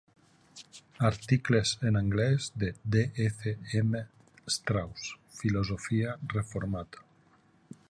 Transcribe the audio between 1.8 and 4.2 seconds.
en anglès de D F M